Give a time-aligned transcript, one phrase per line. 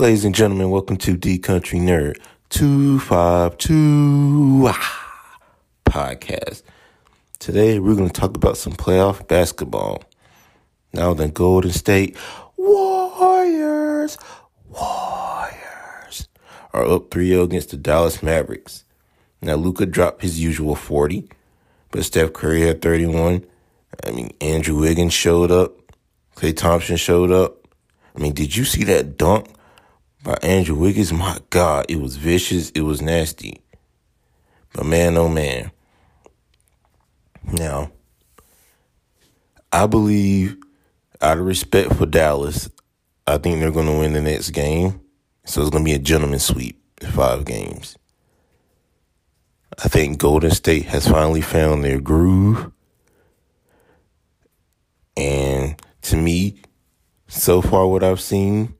[0.00, 2.20] Ladies and gentlemen, welcome to D Country Nerd
[2.50, 5.40] 252 ah,
[5.84, 6.62] podcast.
[7.40, 10.04] Today we're going to talk about some playoff basketball.
[10.92, 12.16] Now the Golden State
[12.56, 14.16] Warriors,
[14.68, 16.28] Warriors
[16.72, 18.84] are up 3-0 against the Dallas Mavericks.
[19.42, 21.28] Now Luka dropped his usual 40,
[21.90, 23.44] but Steph Curry had 31.
[24.06, 25.72] I mean, Andrew Wiggins showed up.
[26.36, 27.66] Klay Thompson showed up.
[28.14, 29.56] I mean, did you see that dunk
[30.22, 31.12] by Andrew Wiggins?
[31.12, 32.70] My God, it was vicious.
[32.70, 33.62] It was nasty.
[34.72, 35.70] But man, oh man.
[37.44, 37.92] Now,
[39.72, 40.56] I believe,
[41.20, 42.68] out of respect for Dallas,
[43.26, 45.00] I think they're going to win the next game.
[45.44, 47.96] So it's going to be a gentleman sweep in five games.
[49.82, 52.70] I think Golden State has finally found their groove.
[55.16, 56.60] And to me,
[57.28, 58.74] so far what I've seen,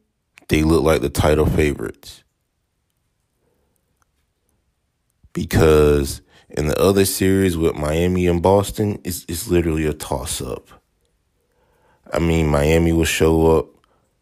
[0.49, 2.25] they look like the title favorites.
[5.33, 10.69] Because in the other series with Miami and Boston, it's, it's literally a toss up.
[12.13, 13.67] I mean, Miami will show up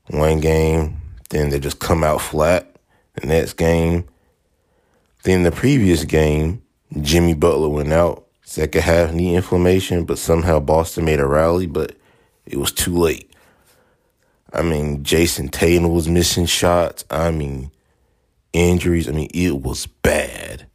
[0.09, 2.77] one game, then they just come out flat
[3.15, 4.05] the next game.
[5.23, 6.63] Then the previous game,
[7.01, 11.97] Jimmy Butler went out, second half knee inflammation, but somehow Boston made a rally, but
[12.45, 13.33] it was too late.
[14.57, 17.05] I mean, Jayson Tatum was missing shots.
[17.11, 17.71] I mean,
[18.55, 19.07] injuries.
[19.07, 20.67] I mean, it was bad.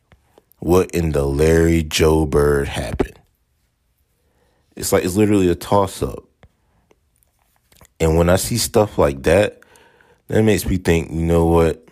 [0.60, 3.20] What in the Larry Joe Bird happened?
[4.76, 6.24] It's like it's literally a toss up.
[8.00, 9.62] And when I see stuff like that,
[10.28, 11.84] that makes me think, you know what?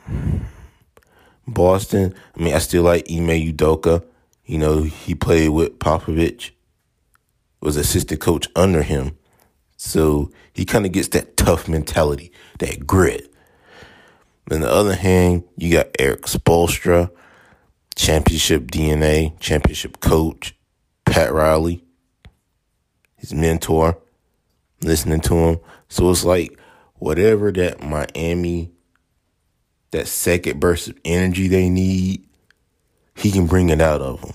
[1.48, 4.06] Boston, I mean, I still like Ime Udoka.
[4.46, 6.52] You know, he played with Popovich,
[7.62, 9.18] was assistant coach under him.
[9.82, 13.34] So he kind of gets that tough mentality, that grit.
[14.52, 17.10] On the other hand, you got Erik Spoelstra,
[17.96, 20.54] championship DNA, championship coach,
[21.06, 21.82] Pat Riley,
[23.16, 23.98] his mentor,
[24.82, 25.60] listening to him.
[25.88, 26.60] So it's like
[26.96, 28.74] whatever that Miami,
[29.92, 32.28] that second burst of energy they need,
[33.16, 34.34] he can bring it out of them.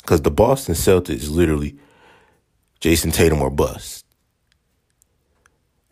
[0.00, 1.76] Because the Boston Celtics literally
[2.82, 4.04] Jayson Tatum or bust.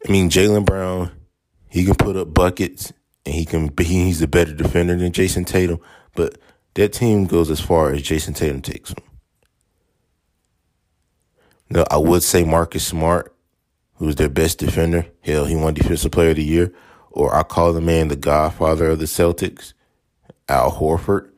[0.04, 1.12] I mean, Jaylen Brown,
[1.68, 2.92] he can put up buckets
[3.24, 5.78] and he can he's a better defender than Jayson Tatum,
[6.16, 6.36] but
[6.74, 9.04] that team goes as far as Jayson Tatum takes them.
[11.70, 13.36] No, I would say Marcus Smart,
[13.94, 15.06] who's their best defender.
[15.20, 16.72] Hell, he won Defensive Player of the Year.
[17.12, 19.74] Or I call the man the godfather of the Celtics,
[20.48, 21.30] Al Horford.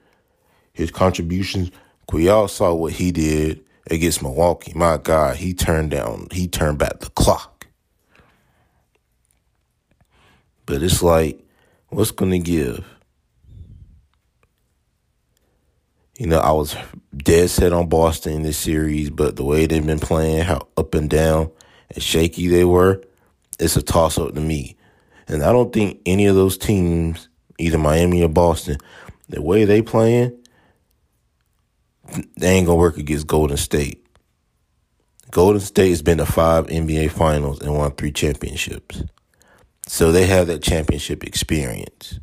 [0.73, 1.71] His contributions,
[2.11, 4.73] we all saw what he did against Milwaukee.
[4.75, 7.67] My God, he turned down, he turned back the clock.
[10.67, 11.45] But it's like,
[11.89, 12.85] what's going to give?
[16.19, 16.77] You know, I was
[17.17, 20.95] dead set on Boston in this series, but the way they've been playing, how up
[20.95, 21.51] and down
[21.91, 23.03] and shaky they were,
[23.59, 24.77] it's a toss up to me.
[25.27, 27.29] And I don't think any of those teams,
[27.59, 28.77] either Miami or Boston,
[29.29, 30.39] the way they playing,
[32.37, 34.07] they ain't gonna work against Golden State.
[35.31, 39.03] Golden State has been to five NBA finals and won three championships.
[39.87, 42.21] So they have that championship experience.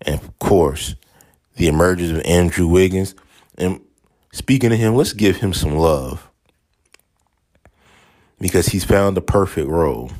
[0.00, 0.94] And of course,
[1.56, 3.14] the emergence of Andrew Wiggins.
[3.56, 3.80] And
[4.32, 6.30] speaking of him, let's give him some love.
[8.40, 10.10] Because he's found the perfect role.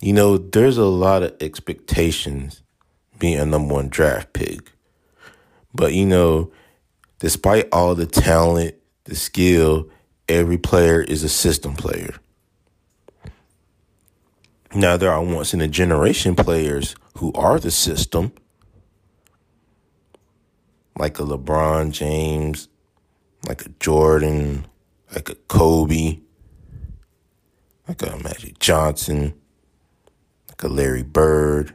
[0.00, 2.62] You know, there's a lot of expectations
[3.18, 4.72] being a number one draft pick.
[5.74, 6.52] But you know,
[7.18, 8.74] despite all the talent,
[9.04, 9.88] the skill,
[10.28, 12.14] every player is a system player.
[14.74, 18.32] Now, there are once in a generation players who are the system,
[20.98, 22.68] like a LeBron James,
[23.48, 24.66] like a Jordan,
[25.14, 26.18] like a Kobe,
[27.88, 29.34] like a Magic Johnson,
[30.48, 31.74] like a Larry Bird.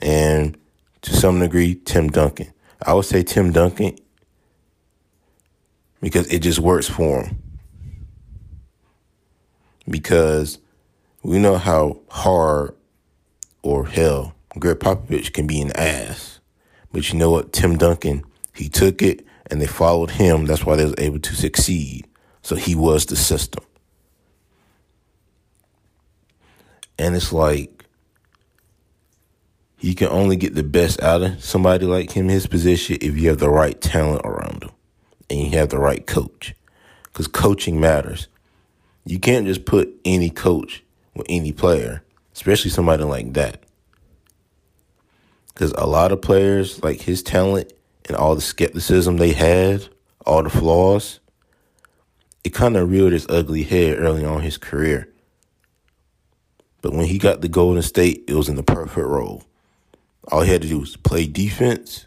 [0.00, 0.56] And
[1.02, 2.52] to some degree, Tim Duncan.
[2.84, 3.96] I would say Tim Duncan
[6.00, 7.42] because it just works for him.
[9.88, 10.58] Because
[11.22, 12.74] We know how hard
[13.62, 16.40] or hell Gregg Popovich can be an ass.
[16.92, 17.52] But you know what?
[17.52, 18.24] Tim Duncan,
[18.54, 20.46] he took it and they followed him.
[20.46, 22.06] That's why they was able to succeed.
[22.42, 23.64] So he was the system.
[26.98, 27.79] And it's like
[29.80, 33.28] you can only get the best out of somebody like him, his position, if you
[33.28, 34.70] have the right talent around him
[35.30, 36.54] and you have the right coach.
[37.04, 38.28] Because coaching matters.
[39.04, 40.84] You can't just put any coach
[41.14, 42.02] with any player,
[42.34, 43.62] especially somebody like that.
[45.54, 47.72] Because a lot of players, like his talent
[48.06, 49.88] and all the skepticism they had,
[50.26, 51.20] all the flaws,
[52.44, 55.08] it kind of reared its ugly head early on his career.
[56.82, 59.44] But when he got the Golden State, it was in the perfect role.
[60.28, 62.06] All he had to do was play defense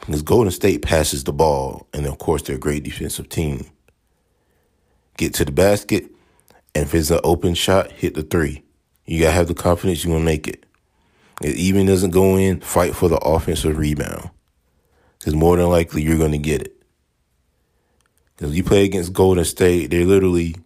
[0.00, 3.66] because Golden State passes the ball, and of course, they're a great defensive team.
[5.16, 6.04] Get to the basket,
[6.74, 8.62] and if it's an open shot, hit the three.
[9.06, 10.66] You got to have the confidence you're going to make it.
[11.42, 14.30] It even doesn't go in, fight for the offensive rebound.
[15.18, 16.82] Because more than likely, you're going to get it.
[18.36, 20.56] Because you play against Golden State, they literally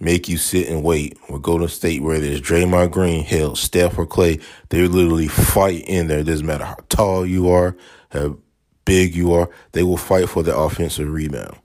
[0.00, 1.18] make you sit and wait.
[1.28, 6.08] Or Golden State, where there's Draymond Green, Hill, Steph or Klay, they literally fight in
[6.08, 6.20] there.
[6.20, 7.76] It doesn't matter how tall you are,
[8.10, 8.38] how
[8.84, 11.58] big you are, they will fight for the offensive rebound.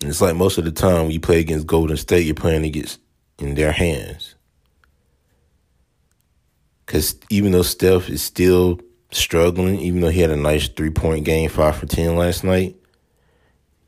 [0.00, 2.64] And it's like most of the time when you play against Golden State, you're playing
[2.64, 3.00] against
[3.38, 4.34] in their hands.
[6.84, 11.24] Because even though Steph is still struggling, even though he had a nice three point
[11.24, 12.76] game, five for 10 last night,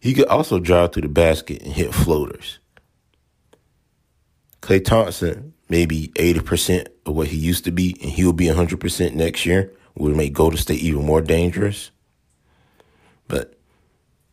[0.07, 2.61] he could also drive through the basket and hit floaters.
[4.63, 9.15] Klay Thompson, maybe 80% of what he used to be, and he will be 100%
[9.15, 11.91] next year, would make Golden State even more dangerous.
[13.27, 13.59] But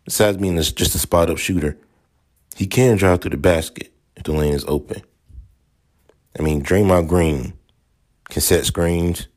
[0.05, 1.75] besides being just a spot up shooter,
[2.55, 5.01] he can drive through the basket if the lane is open.
[6.37, 7.53] I mean, Draymond Green
[8.29, 9.27] can set screens.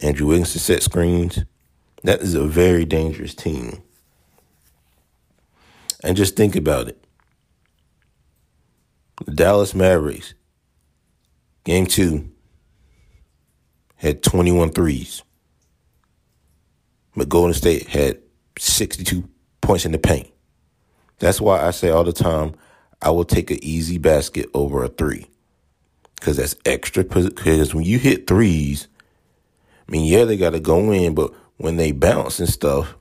[0.00, 1.44] Andrew Wiggins can set screens.
[2.04, 3.82] That is a very dangerous team.
[6.02, 7.04] And just think about it.
[9.24, 10.34] The Dallas Mavericks,
[11.64, 12.30] game two,
[13.96, 15.22] had 21 threes.
[17.14, 18.18] But Golden State had
[18.58, 19.28] 62
[19.60, 20.30] points in the paint.
[21.18, 22.54] That's why I say all the time,
[23.02, 25.26] I will take an easy basket over a three.
[26.14, 27.04] Because that's extra.
[27.04, 28.88] Because when you hit threes,
[29.86, 32.96] I mean, yeah, they got to go in, but when they bounce and stuff,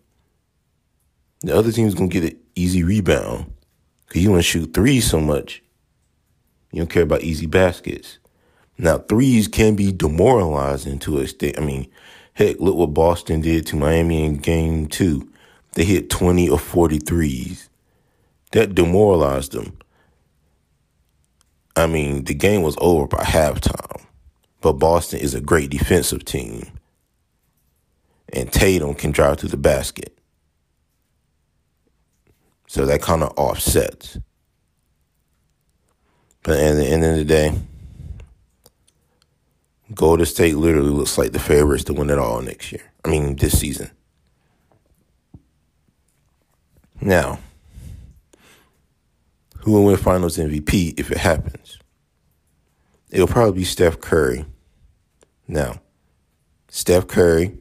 [1.41, 3.53] the other team's to get an easy rebound.
[4.07, 5.61] Because you want to shoot threes so much.
[6.71, 8.17] You don't care about easy baskets.
[8.77, 11.57] Now, threes can be demoralizing to a extent.
[11.57, 11.89] I mean,
[12.33, 15.31] heck, look what Boston did to Miami in game two.
[15.73, 17.69] They hit 20 or 40 threes.
[18.51, 19.77] That demoralized them.
[21.75, 24.05] I mean, the game was over by halftime.
[24.61, 26.71] But Boston is a great defensive team.
[28.33, 30.18] And Tatum can drive to the basket.
[32.69, 34.19] So that kind of offsets.
[36.43, 37.57] But at the end of the day,
[39.95, 42.83] Golden State literally looks like the favorites to win it all next year.
[43.03, 43.89] I mean, this season.
[47.01, 47.39] Now,
[49.61, 51.79] who will win Finals MVP if it happens?
[53.09, 54.45] It'll probably be Steph Curry.
[55.47, 55.81] Now,
[56.67, 57.57] Steph Curry,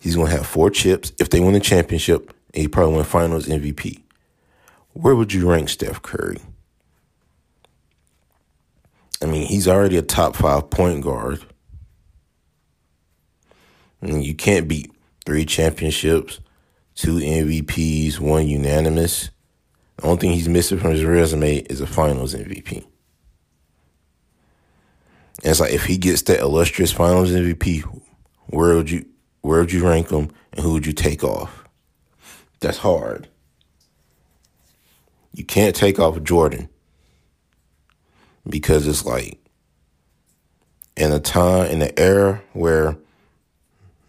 [0.00, 3.46] he's going to have four chips if they win the championship, he probably win Finals
[3.46, 4.04] MVP.
[4.98, 6.40] Where would you rank Steph Curry?
[9.22, 11.44] I mean, he's already a top five point guard.
[14.02, 14.90] I mean, you can't beat
[15.24, 16.40] three championships,
[16.96, 19.30] two MVPs, one unanimous.
[19.98, 22.78] The only thing he's missing from his resume is a finals MVP.
[22.78, 22.84] And
[25.44, 27.84] it's like if he gets that illustrious finals MVP,
[28.46, 29.06] where would you
[29.42, 31.62] where would you rank him and who would you take off?
[32.58, 33.28] That's hard.
[35.38, 36.68] You can't take off Jordan
[38.44, 39.38] because it's like
[40.96, 42.98] in a time in the era where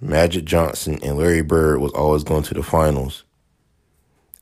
[0.01, 3.25] Magic Johnson and Larry Bird was always going to the finals.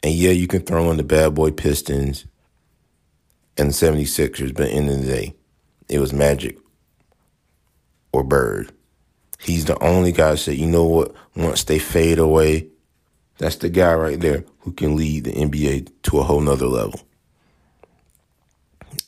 [0.01, 2.25] And yeah, you can throw in the bad boy Pistons
[3.57, 5.35] and the 76ers, but in the, the day,
[5.89, 6.57] it was Magic
[8.13, 8.71] or Bird.
[9.39, 12.69] He's the only guy that said, you know what, once they fade away,
[13.37, 17.01] that's the guy right there who can lead the NBA to a whole nother level.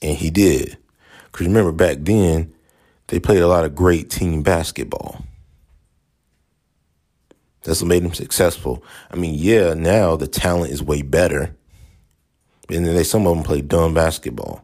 [0.01, 0.77] And he did.
[1.31, 2.53] Because remember, back then,
[3.07, 5.23] they played a lot of great team basketball.
[7.63, 8.83] That's what made them successful.
[9.11, 11.55] I mean, yeah, now the talent is way better.
[12.69, 14.63] And then they, some of them play dumb basketball.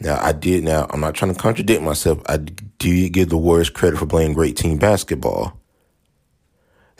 [0.00, 2.20] Now, I did, now, I'm not trying to contradict myself.
[2.26, 5.61] I did give the Warriors credit for playing great team basketball.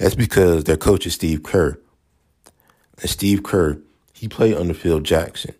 [0.03, 1.79] That's because their coach is Steve Kerr.
[3.01, 3.79] And Steve Kerr,
[4.13, 5.55] he played under Phil Jackson.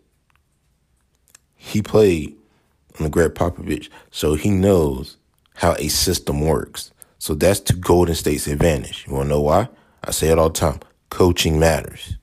[1.55, 2.35] He played
[2.99, 5.15] under Gregg Popovich, so he knows
[5.55, 6.91] how a system works.
[7.19, 9.05] So that's to Golden State's advantage.
[9.07, 9.69] You want to know why?
[10.03, 10.81] I say it all the time.
[11.09, 12.17] Coaching matters.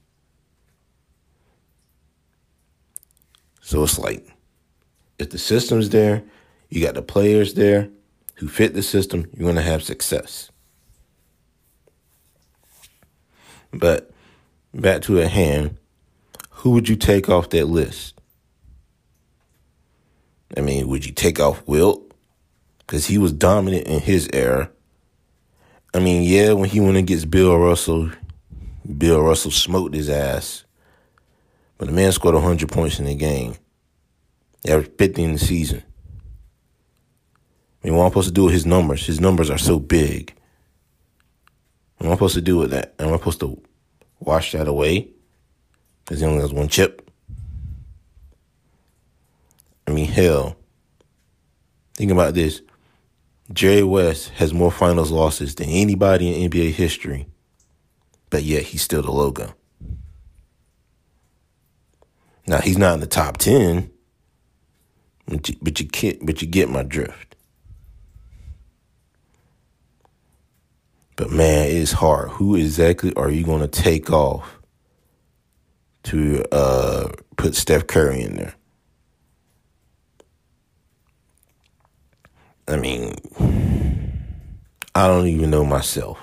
[3.62, 4.28] So it's like,
[5.18, 6.22] if the system's there,
[6.68, 7.88] you got the players there
[8.34, 10.50] who fit the system, you're going to have success.
[13.72, 14.10] But
[14.74, 15.78] back to a hand,
[16.50, 18.20] who would you take off that list?
[20.56, 22.12] I mean, would you take off Wilt?
[22.78, 24.70] Because he was dominant in his era.
[25.94, 28.10] I mean, yeah, when he went against Bill Russell,
[28.98, 30.64] Bill Russell smoked his ass.
[31.78, 33.54] But the man scored 100 points in the game.
[34.62, 35.82] He averaged 50 in the season.
[37.82, 39.06] I mean, what I'm supposed to do with his numbers?
[39.06, 40.34] His numbers are so big.
[42.00, 42.95] What am I supposed to do with that?
[42.99, 43.61] Am I supposed to
[44.21, 45.11] wash that away?
[46.02, 47.11] Because he only has one chip?
[49.87, 50.57] I mean, hell.
[51.92, 52.62] Think about this.
[53.52, 57.26] Jerry West has more finals losses than anybody in NBA history,
[58.30, 59.54] but yet he's still the logo.
[62.47, 63.90] Now he's not in the top ten,
[65.26, 66.25] but you, but you can't.
[66.25, 67.37] But you get my drift.
[71.20, 72.30] But man, it's hard.
[72.30, 74.58] Who exactly are you going to take off
[76.04, 78.54] to uh, put Steph Curry in there?
[82.66, 83.16] I mean,
[84.94, 86.18] I don't even know myself.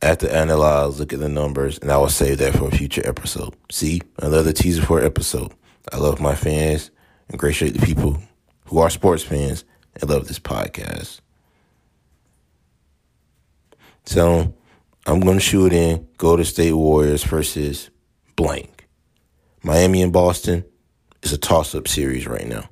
[0.00, 2.70] I have to analyze, look at the numbers, and I will save that for a
[2.70, 3.54] future episode.
[3.70, 5.52] See, another teaser for episode.
[5.92, 6.90] I love my fans
[7.28, 8.22] and appreciate the people
[8.64, 9.66] who are sports fans
[10.00, 11.20] and love this podcast.
[14.04, 14.54] So
[15.06, 17.90] I'm going to shoot in Golden State Warriors versus
[18.36, 18.88] blank.
[19.62, 20.64] Miami and Boston
[21.22, 22.68] is a toss up series right now.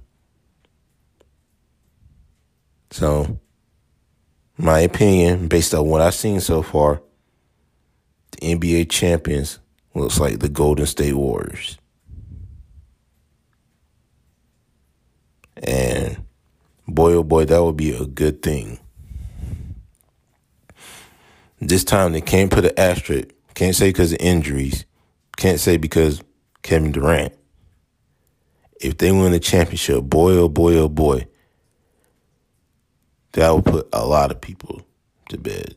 [2.91, 3.39] So,
[4.57, 7.03] my opinion, based on what I've seen so far,
[8.33, 9.61] the NBA champions
[9.95, 11.79] looks like the Golden State Warriors.
[15.57, 16.25] And
[16.89, 18.81] boy, oh boy, that would be a good thing.
[21.61, 23.29] This time they can't put an asterisk.
[23.55, 24.87] Can't say because of injuries.
[25.37, 26.23] Can't say because
[26.63, 27.35] Kevin Durant.
[28.81, 31.27] If they win the championship, boy, oh boy, oh boy,
[33.33, 34.83] that will put a lot of people
[35.29, 35.77] to bed.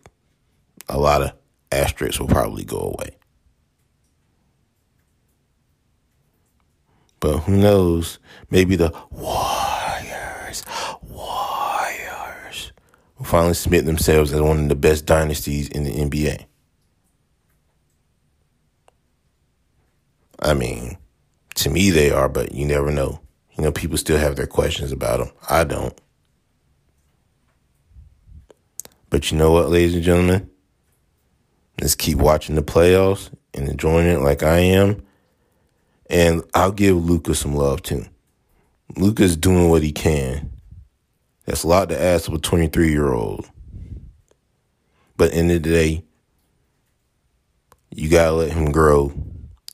[0.88, 1.34] A lot of
[1.72, 3.18] asterisks will probably go away.
[7.20, 8.20] But who knows?
[8.50, 10.64] Maybe the Warriors,
[11.02, 12.72] Warriors
[13.13, 16.46] will finally submit themselves as one of the best dynasties in the NBA.
[20.40, 20.98] I mean,
[21.56, 23.22] to me they are, but you never know.
[23.58, 25.32] You know, people still have their questions about them.
[25.50, 26.00] I don't.
[29.10, 30.50] But you know what, ladies and gentlemen?
[31.80, 35.04] Let's keep watching the playoffs and enjoying it like I am.
[36.10, 38.06] And I'll give Luka some love too.
[38.98, 40.52] Luka's doing what he can.
[41.46, 43.50] That's a lot to ask of a 23 year old.
[45.18, 46.04] But in the, the day,
[47.92, 49.14] you gotta let him grow.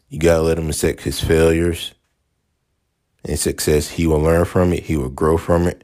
[0.10, 1.94] You gotta let him accept his failures
[3.24, 3.90] and success.
[3.90, 4.84] He will learn from it.
[4.84, 5.84] He will grow from it.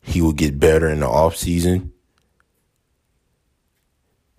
[0.00, 1.92] He will get better in the off season.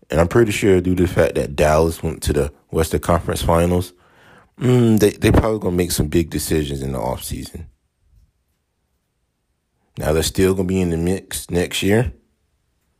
[0.10, 3.41] And I'm pretty sure due to the fact that Dallas went to the Western Conference
[3.41, 3.93] Finals,
[4.60, 7.65] mm, they they probably gonna make some big decisions in the offseason.
[9.97, 12.13] Now they're still gonna be in the mix next year,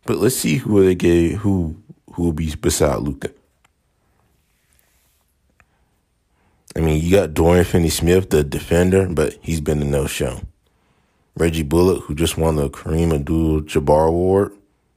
[0.06, 1.82] but let's see who they get who
[2.14, 3.32] who will be beside Luka.
[6.76, 10.42] I mean, you got Dorian Finney-Smith, the defender, but he's been a no-show.
[11.36, 14.54] Reggie Bullock, who just won the Kareem Abdul-Jabbar Award,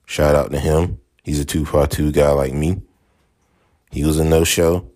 [0.07, 1.01] shout out to him.
[1.23, 2.81] He's a two-for-two guy like me.
[3.91, 4.91] He was a no show.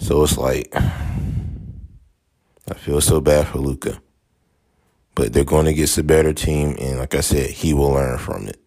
[0.00, 4.00] So it's like, I feel so bad for Luka.
[5.20, 6.74] But they're going to get a better team.
[6.80, 8.58] And like I said, he will learn from it.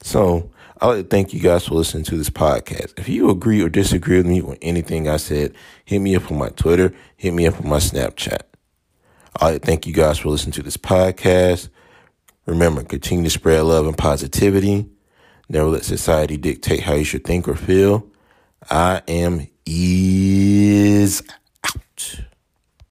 [0.00, 2.98] So I'd like to thank you guys for listening to this podcast.
[2.98, 5.52] If you agree or disagree with me on anything I said,
[5.84, 8.44] hit me up on my Twitter, hit me up on my Snapchat.
[9.38, 11.68] I'd like to thank you guys for listening to this podcast.
[12.46, 14.88] Remember, continue to spread love and positivity.
[15.50, 18.06] Never let society dictate how you should think or feel.
[18.70, 21.06] I am E.